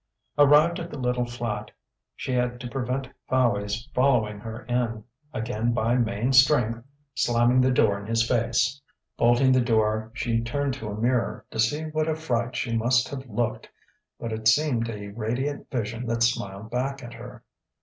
[0.35, 1.69] Arrived at the little flat,
[2.15, 7.99] she had to prevent Fowey's following her in, again by main strength, slamming the door
[7.99, 8.81] in his face.
[9.15, 13.09] Bolting the door, she turned to a mirror "to see what a fright she must
[13.09, 13.69] have looked."
[14.19, 17.43] But it seemed a radiant vision that smiled back at her.